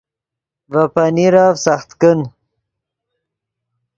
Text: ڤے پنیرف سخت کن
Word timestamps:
ڤے 0.71 0.83
پنیرف 0.93 1.53
سخت 1.65 1.89
کن 2.01 2.19